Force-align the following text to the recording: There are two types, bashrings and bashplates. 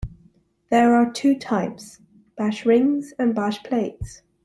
There 0.71 0.95
are 0.95 1.11
two 1.11 1.37
types, 1.37 1.99
bashrings 2.35 3.13
and 3.19 3.35
bashplates. 3.35 4.23